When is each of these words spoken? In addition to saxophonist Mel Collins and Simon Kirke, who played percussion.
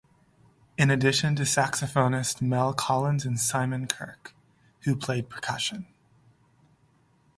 In 0.79 0.89
addition 0.89 1.35
to 1.35 1.43
saxophonist 1.43 2.41
Mel 2.41 2.73
Collins 2.73 3.23
and 3.23 3.39
Simon 3.39 3.85
Kirke, 3.85 4.33
who 4.79 4.95
played 4.95 5.29
percussion. 5.29 5.85